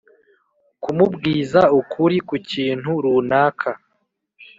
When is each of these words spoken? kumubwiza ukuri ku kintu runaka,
kumubwiza 0.81 1.61
ukuri 1.79 2.17
ku 2.27 2.35
kintu 2.49 2.91
runaka, 3.03 3.69